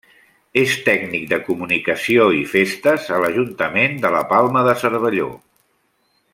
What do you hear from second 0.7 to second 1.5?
tècnic de